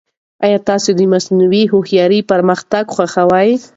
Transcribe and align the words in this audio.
ایا 0.45 0.59
تاسو 0.69 0.89
د 0.97 1.01
مصنوعي 1.13 1.63
هوښیارۍ 1.71 2.21
پرمختګ 2.31 2.83
خوښوي؟ 2.95 3.51